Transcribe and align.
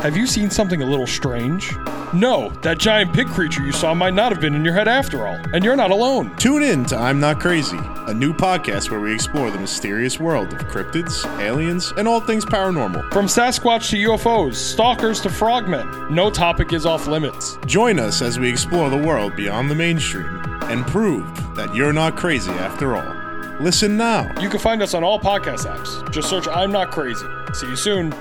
Have 0.00 0.16
you 0.16 0.26
seen 0.26 0.50
something 0.50 0.82
a 0.82 0.86
little 0.86 1.06
strange? 1.06 1.76
No, 2.12 2.50
that 2.62 2.78
giant 2.78 3.14
pig 3.14 3.28
creature 3.28 3.62
you 3.62 3.72
saw 3.72 3.94
might 3.94 4.14
not 4.14 4.32
have 4.32 4.40
been 4.40 4.54
in 4.54 4.64
your 4.64 4.74
head 4.74 4.88
after 4.88 5.26
all, 5.26 5.36
and 5.54 5.64
you're 5.64 5.76
not 5.76 5.90
alone. 5.90 6.34
Tune 6.36 6.62
in 6.62 6.84
to 6.86 6.96
I'm 6.96 7.20
Not 7.20 7.40
Crazy, 7.40 7.78
a 7.78 8.12
new 8.12 8.32
podcast 8.34 8.90
where 8.90 9.00
we 9.00 9.14
explore 9.14 9.50
the 9.50 9.58
mysterious 9.58 10.18
world 10.18 10.52
of 10.52 10.58
cryptids, 10.60 11.24
aliens, 11.40 11.92
and 11.96 12.08
all 12.08 12.20
things 12.20 12.44
paranormal. 12.44 13.12
From 13.12 13.26
Sasquatch 13.26 13.90
to 13.90 13.96
UFOs, 14.10 14.56
stalkers 14.56 15.20
to 15.20 15.28
frogmen, 15.30 16.10
no 16.10 16.30
topic 16.30 16.72
is 16.72 16.84
off 16.84 17.06
limits. 17.06 17.56
Join 17.66 17.98
us 18.00 18.22
as 18.22 18.38
we 18.40 18.50
explore 18.50 18.90
the 18.90 18.96
world 18.98 19.36
beyond 19.36 19.70
the 19.70 19.74
mainstream 19.76 20.26
and 20.64 20.84
prove 20.86 21.24
that 21.54 21.74
you're 21.74 21.92
not 21.92 22.16
crazy 22.16 22.50
after 22.52 22.96
all. 22.96 23.60
Listen 23.60 23.96
now. 23.96 24.32
You 24.40 24.48
can 24.48 24.58
find 24.58 24.82
us 24.82 24.94
on 24.94 25.04
all 25.04 25.20
podcast 25.20 25.66
apps. 25.66 26.10
Just 26.10 26.28
search 26.28 26.48
I'm 26.48 26.72
Not 26.72 26.90
Crazy. 26.90 27.26
See 27.54 27.68
you 27.68 27.76
soon. 27.76 28.12